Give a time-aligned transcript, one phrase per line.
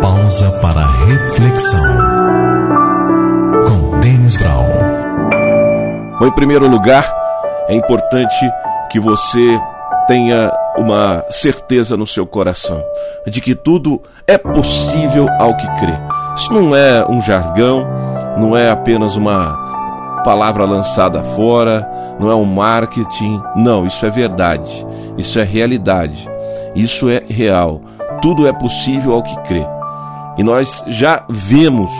[0.00, 1.96] pausa para reflexão.
[3.66, 4.66] Com Denis Brown.
[6.18, 7.04] Bom, em primeiro lugar,
[7.68, 8.36] é importante
[8.90, 9.60] que você
[10.06, 12.82] tenha uma certeza no seu coração
[13.26, 15.94] de que tudo é possível ao que crê.
[16.36, 17.86] Isso não é um jargão,
[18.38, 19.56] não é apenas uma
[20.24, 21.86] palavra lançada fora,
[22.18, 23.42] não é um marketing.
[23.56, 24.86] Não, isso é verdade,
[25.16, 26.28] isso é realidade,
[26.74, 27.80] isso é real.
[28.22, 29.77] Tudo é possível ao que crê.
[30.38, 31.90] E nós já vemos,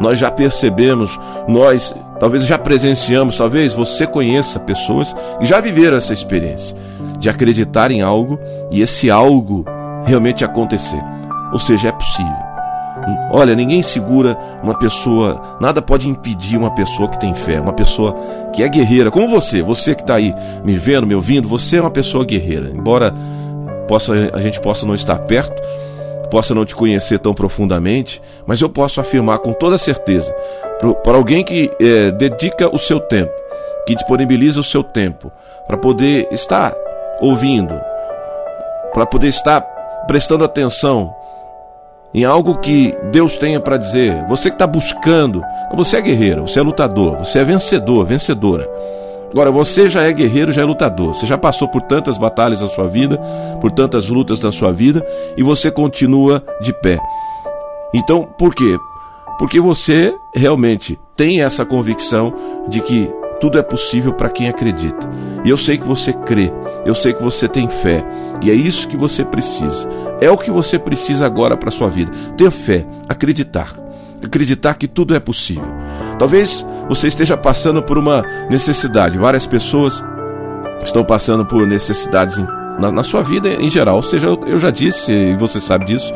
[0.00, 1.18] nós já percebemos,
[1.48, 6.76] nós talvez já presenciamos, talvez você conheça pessoas que já viveram essa experiência
[7.18, 8.38] de acreditar em algo
[8.70, 9.64] e esse algo
[10.04, 11.02] realmente acontecer.
[11.52, 12.46] Ou seja, é possível.
[13.30, 18.14] Olha, ninguém segura uma pessoa, nada pode impedir uma pessoa que tem fé, uma pessoa
[18.52, 21.80] que é guerreira, como você, você que está aí me vendo, me ouvindo, você é
[21.80, 22.70] uma pessoa guerreira.
[22.74, 23.14] Embora
[23.86, 25.62] possa, a gente possa não estar perto,
[26.26, 30.34] possa não te conhecer tão profundamente, mas eu posso afirmar com toda certeza,
[31.02, 33.32] para alguém que é, dedica o seu tempo,
[33.86, 35.30] que disponibiliza o seu tempo
[35.66, 36.74] para poder estar
[37.20, 37.74] ouvindo,
[38.92, 39.60] para poder estar
[40.06, 41.14] prestando atenção
[42.14, 44.24] em algo que Deus tenha para dizer.
[44.28, 45.42] Você que está buscando,
[45.74, 48.68] você é guerreiro, você é lutador, você é vencedor, vencedora.
[49.36, 51.14] Agora, você já é guerreiro, já é lutador.
[51.14, 53.18] Você já passou por tantas batalhas na sua vida,
[53.60, 55.06] por tantas lutas na sua vida,
[55.36, 56.98] e você continua de pé.
[57.92, 58.78] Então, por quê?
[59.38, 62.32] Porque você realmente tem essa convicção
[62.66, 65.06] de que tudo é possível para quem acredita.
[65.44, 66.50] E eu sei que você crê,
[66.86, 68.02] eu sei que você tem fé,
[68.40, 69.86] e é isso que você precisa.
[70.18, 72.10] É o que você precisa agora para sua vida.
[72.38, 73.85] Ter fé, acreditar.
[74.22, 75.66] Acreditar que tudo é possível.
[76.18, 79.18] Talvez você esteja passando por uma necessidade.
[79.18, 80.02] Várias pessoas
[80.82, 82.36] estão passando por necessidades
[82.78, 83.96] na, na sua vida em geral.
[83.96, 86.12] Ou seja, eu, eu já disse, e você sabe disso,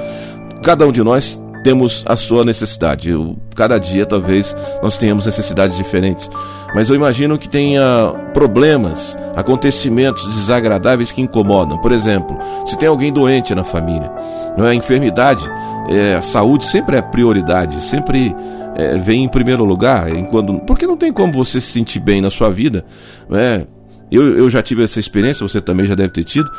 [0.63, 3.11] cada um de nós temos a sua necessidade.
[3.11, 6.31] Eu, cada dia, talvez, nós tenhamos necessidades diferentes.
[6.75, 11.79] Mas eu imagino que tenha problemas, acontecimentos desagradáveis que incomodam.
[11.79, 14.11] Por exemplo, se tem alguém doente na família,
[14.57, 14.71] não é?
[14.71, 15.45] A enfermidade,
[15.89, 18.35] é, a saúde sempre é prioridade, sempre
[18.77, 20.15] é, vem em primeiro lugar.
[20.15, 22.85] Enquanto, porque não tem como você se sentir bem na sua vida,
[23.29, 23.67] não é?
[24.11, 26.51] Eu, eu já tive essa experiência, você também já deve ter tido.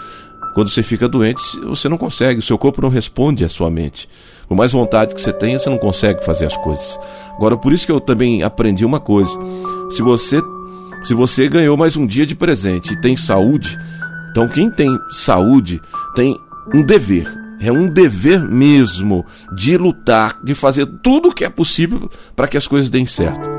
[0.53, 4.09] Quando você fica doente, você não consegue, o seu corpo não responde à sua mente.
[4.47, 6.99] Por mais vontade que você tenha, você não consegue fazer as coisas.
[7.35, 9.31] Agora, por isso que eu também aprendi uma coisa.
[9.89, 10.41] Se você
[11.03, 13.75] se você ganhou mais um dia de presente e tem saúde,
[14.29, 15.81] então quem tem saúde
[16.13, 16.39] tem
[16.73, 17.25] um dever.
[17.59, 19.25] É um dever mesmo
[19.55, 23.49] de lutar, de fazer tudo o que é possível para que as coisas deem certo.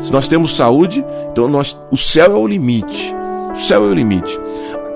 [0.00, 3.14] Se nós temos saúde, então nós, o céu é o limite.
[3.52, 4.38] O céu é o limite.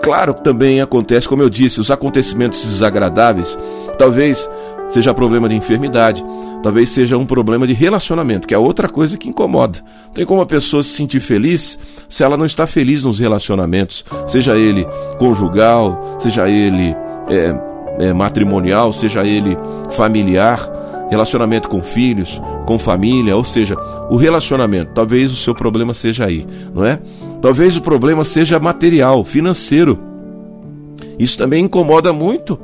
[0.02, 3.58] Claro que também acontece, como eu disse, os acontecimentos desagradáveis,
[3.98, 4.48] talvez
[4.88, 6.24] seja problema de enfermidade,
[6.62, 9.80] talvez seja um problema de relacionamento, que é outra coisa que incomoda.
[10.14, 11.78] Tem como a pessoa se sentir feliz
[12.08, 14.86] se ela não está feliz nos relacionamentos, seja ele
[15.18, 16.96] conjugal, seja ele
[17.28, 17.54] é,
[17.98, 19.56] é, matrimonial, seja ele
[19.90, 20.58] familiar,
[21.10, 23.74] relacionamento com filhos, com família, ou seja,
[24.10, 24.92] o relacionamento.
[24.92, 26.98] Talvez o seu problema seja aí, não é?
[27.40, 29.98] Talvez o problema seja material, financeiro.
[31.18, 32.58] Isso também incomoda muito,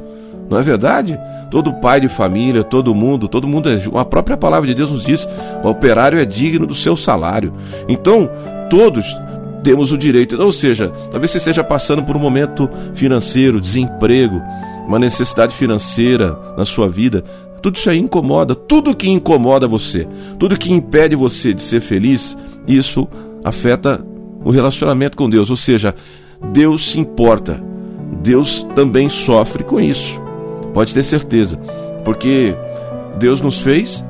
[0.51, 1.19] não é verdade?
[1.51, 3.81] Todo pai de família, todo mundo, todo mundo é.
[3.99, 5.29] A própria palavra de Deus nos diz:
[5.63, 7.53] o operário é digno do seu salário.
[7.89, 8.29] Então,
[8.69, 9.07] todos
[9.63, 10.41] temos o direito.
[10.41, 14.41] Ou seja, talvez você esteja passando por um momento financeiro, desemprego,
[14.87, 17.25] uma necessidade financeira na sua vida.
[17.63, 18.55] Tudo isso aí incomoda.
[18.55, 20.07] Tudo que incomoda você,
[20.39, 22.37] tudo que impede você de ser feliz,
[22.67, 23.09] isso
[23.43, 24.05] afeta
[24.45, 25.51] o relacionamento com Deus.
[25.51, 25.95] Ou seja,
[26.53, 27.63] Deus se importa.
[28.23, 30.21] Deus também sofre com isso.
[30.73, 31.57] Pode ter certeza,
[32.05, 32.55] porque
[33.19, 34.05] Deus nos fez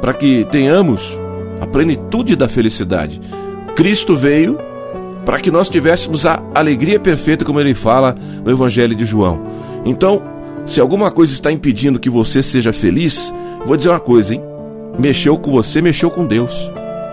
[0.00, 1.18] para que tenhamos
[1.60, 3.20] a plenitude da felicidade.
[3.74, 4.58] Cristo veio
[5.24, 9.40] para que nós tivéssemos a alegria perfeita, como ele fala no Evangelho de João.
[9.84, 10.22] Então,
[10.66, 13.32] se alguma coisa está impedindo que você seja feliz,
[13.64, 14.42] vou dizer uma coisa, hein?
[14.98, 16.70] Mexeu com você, mexeu com Deus.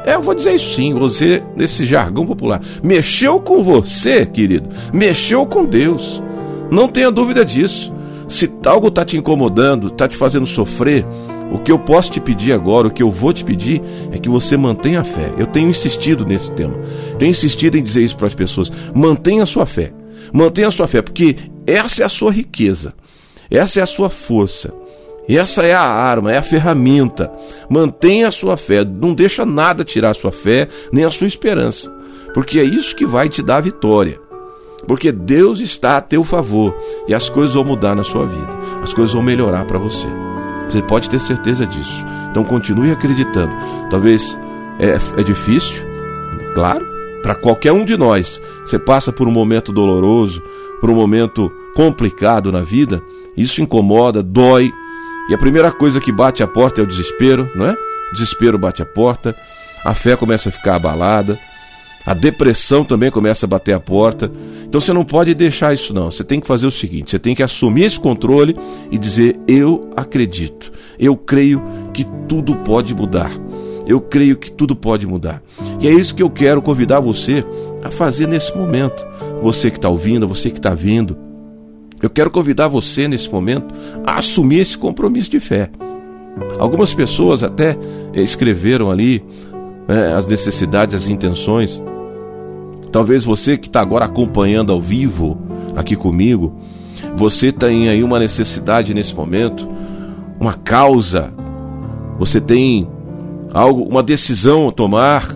[0.08, 2.62] É, eu vou dizer isso sim, você, nesse jargão popular.
[2.82, 4.70] Mexeu com você, querido.
[4.94, 6.24] Mexeu com Deus.
[6.72, 7.94] Não tenha dúvida disso.
[8.26, 11.06] Se algo está te incomodando, está te fazendo sofrer,
[11.52, 14.30] o que eu posso te pedir agora, o que eu vou te pedir, é que
[14.30, 15.30] você mantenha a fé.
[15.38, 16.76] Eu tenho insistido nesse tema.
[17.20, 18.72] Tenho insistido em dizer isso para as pessoas.
[18.96, 19.92] Mantenha a sua fé.
[20.32, 22.94] Mantenha a sua fé, porque essa é a sua riqueza.
[23.52, 24.74] Essa é a sua força.
[25.30, 27.32] Essa é a arma, é a ferramenta.
[27.70, 28.86] Mantenha a sua fé.
[28.86, 31.94] Não deixa nada tirar a sua fé, nem a sua esperança.
[32.34, 34.20] Porque é isso que vai te dar a vitória.
[34.88, 36.74] Porque Deus está a teu favor
[37.08, 40.08] e as coisas vão mudar na sua vida, as coisas vão melhorar para você.
[40.70, 42.06] Você pode ter certeza disso.
[42.32, 43.54] Então continue acreditando.
[43.90, 44.38] Talvez
[44.80, 45.84] é, é difícil,
[46.54, 46.86] claro,
[47.22, 48.42] para qualquer um de nós.
[48.66, 50.42] Você passa por um momento doloroso,
[50.80, 53.02] por um momento complicado na vida,
[53.36, 54.72] isso incomoda, dói.
[55.30, 57.78] E a primeira coisa que bate a porta é o desespero, não é?
[58.14, 59.36] Desespero bate a porta,
[59.84, 61.38] a fé começa a ficar abalada,
[62.06, 64.32] a depressão também começa a bater a porta.
[64.64, 66.10] Então você não pode deixar isso não.
[66.10, 68.56] Você tem que fazer o seguinte, você tem que assumir esse controle
[68.90, 70.72] e dizer: "Eu acredito.
[70.98, 71.62] Eu creio
[71.94, 73.32] que tudo pode mudar.
[73.86, 75.44] Eu creio que tudo pode mudar".
[75.82, 77.44] E é isso que eu quero convidar você
[77.84, 79.06] a fazer nesse momento.
[79.42, 81.18] Você que está ouvindo, você que está vindo,
[82.02, 83.74] eu quero convidar você nesse momento
[84.06, 85.70] a assumir esse compromisso de fé.
[86.60, 87.78] Algumas pessoas até
[88.14, 89.24] escreveram ali
[89.88, 91.82] né, as necessidades, as intenções.
[92.92, 95.40] Talvez você que está agora acompanhando ao vivo
[95.76, 96.56] aqui comigo,
[97.16, 99.68] você tem aí uma necessidade nesse momento,
[100.40, 101.34] uma causa,
[102.20, 102.88] você tem
[103.54, 105.36] algo, uma decisão a tomar,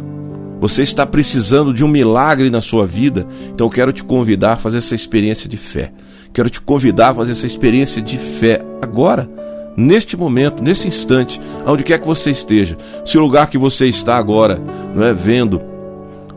[0.59, 4.57] você está precisando de um milagre na sua vida, então eu quero te convidar a
[4.57, 5.91] fazer essa experiência de fé.
[6.33, 9.29] Quero te convidar a fazer essa experiência de fé agora,
[9.75, 12.77] neste momento, nesse instante, aonde quer que você esteja.
[13.05, 14.61] Se o lugar que você está agora,
[14.95, 15.61] não é vendo,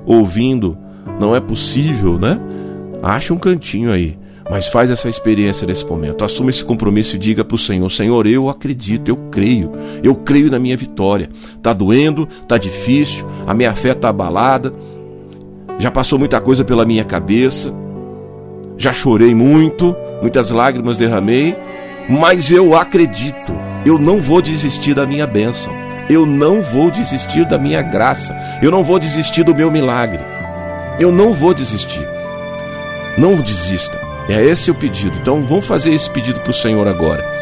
[0.05, 0.77] ouvindo,
[1.21, 2.41] não é possível, né?
[3.03, 4.19] Acha um cantinho aí,
[4.51, 6.25] mas faz essa experiência nesse momento.
[6.25, 9.71] Assuma esse compromisso e diga para o Senhor: Senhor, eu acredito, eu creio,
[10.03, 11.29] eu creio na minha vitória.
[11.63, 14.73] Tá doendo, tá difícil, a minha fé tá abalada,
[15.79, 17.73] já passou muita coisa pela minha cabeça,
[18.77, 21.57] já chorei muito, muitas lágrimas derramei,
[22.09, 23.53] mas eu acredito,
[23.85, 25.73] eu não vou desistir da minha bênção.
[26.09, 28.37] Eu não vou desistir da minha graça.
[28.61, 30.21] Eu não vou desistir do meu milagre.
[31.01, 32.07] Eu não vou desistir.
[33.17, 33.99] Não desista.
[34.29, 35.17] É esse o pedido.
[35.21, 37.34] Então vamos fazer esse pedido para o Senhor agora.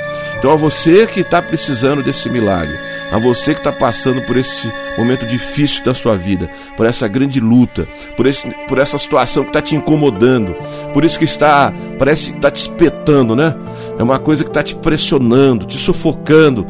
[0.42, 2.76] Então a você que está precisando desse milagre,
[3.12, 4.68] a você que está passando por esse
[4.98, 7.86] momento difícil da sua vida, por essa grande luta,
[8.16, 10.52] por, esse, por essa situação que está te incomodando,
[10.92, 13.54] por isso que está, parece que está te espetando, né?
[13.96, 16.66] É uma coisa que está te pressionando, te sufocando.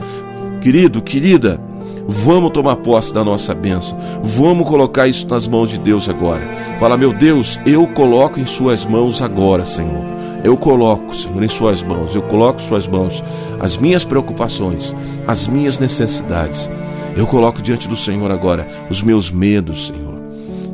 [0.60, 1.58] Querido, querida,
[2.06, 3.96] Vamos tomar posse da nossa bênção.
[4.22, 6.42] Vamos colocar isso nas mãos de Deus agora.
[6.78, 10.21] Fala, meu Deus, eu coloco em Suas mãos agora, Senhor.
[10.42, 12.14] Eu coloco, Senhor, em Suas mãos.
[12.14, 13.22] Eu coloco em Suas mãos
[13.60, 14.94] as minhas preocupações,
[15.26, 16.68] as minhas necessidades.
[17.16, 20.20] Eu coloco diante do Senhor agora os meus medos, Senhor.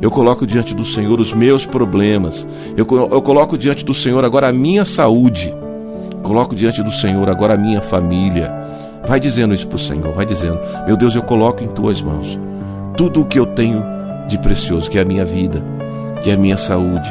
[0.01, 2.47] Eu coloco diante do Senhor os meus problemas.
[2.77, 5.53] Eu, eu coloco diante do Senhor agora a minha saúde.
[6.23, 8.51] Coloco diante do Senhor agora a minha família.
[9.05, 12.39] Vai dizendo isso para o Senhor, vai dizendo: Meu Deus, eu coloco em tuas mãos
[12.95, 13.81] tudo o que eu tenho
[14.27, 15.63] de precioso, que é a minha vida,
[16.21, 17.09] que é a minha saúde,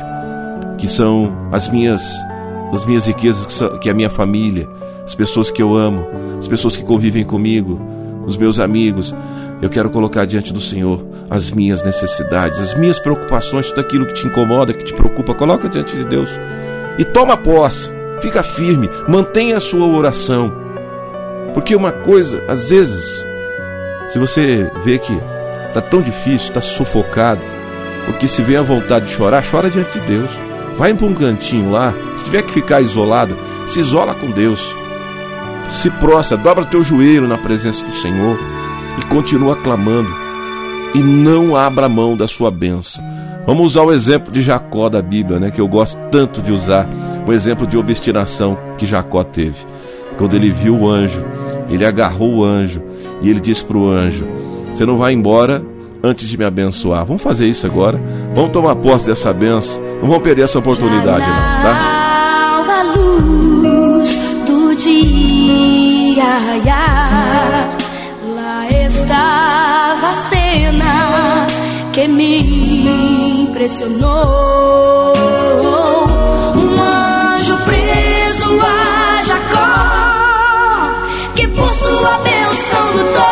[0.76, 2.14] que são as minhas,
[2.72, 4.68] as minhas riquezas, que é a minha família,
[5.04, 6.06] as pessoas que eu amo,
[6.38, 7.80] as pessoas que convivem comigo,
[8.26, 9.14] os meus amigos.
[9.60, 14.14] Eu quero colocar diante do Senhor as minhas necessidades, as minhas preocupações, tudo aquilo que
[14.14, 16.30] te incomoda, que te preocupa, coloca diante de Deus
[16.98, 17.90] e toma posse.
[18.20, 20.68] Fica firme, mantenha a sua oração
[21.58, 23.26] porque uma coisa, às vezes,
[24.08, 25.12] se você vê que
[25.66, 27.40] está tão difícil, está sufocado,
[28.06, 30.30] porque se vem a vontade de chorar, chora diante de Deus.
[30.78, 33.36] Vai para um cantinho lá, se tiver que ficar isolado,
[33.66, 34.74] se isola com Deus.
[35.68, 38.38] Se prostra, dobra teu joelho na presença do Senhor
[38.98, 40.08] e continua clamando.
[40.94, 43.04] E não abra mão da sua bênção.
[43.46, 46.86] Vamos usar o exemplo de Jacó da Bíblia, né, que eu gosto tanto de usar,
[47.26, 49.66] o exemplo de obstinação que Jacó teve.
[50.16, 51.22] Quando ele viu o anjo
[51.70, 52.82] ele agarrou o anjo
[53.20, 54.24] e ele disse para o anjo:
[54.72, 55.62] Você não vai embora
[56.02, 57.04] antes de me abençoar.
[57.04, 58.00] Vamos fazer isso agora.
[58.34, 59.82] Vamos tomar posse dessa benção.
[60.00, 61.98] Não vamos perder essa oportunidade, não, tá?
[68.34, 71.46] Lá estava a cena
[71.92, 75.12] que me impressionou.
[76.56, 78.78] Um anjo preso a
[81.78, 83.27] sua bênção lutou